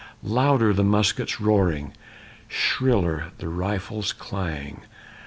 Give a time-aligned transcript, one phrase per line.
[0.23, 1.93] Louder the muskets' roaring!
[2.47, 4.81] Shriller the rifles' clang!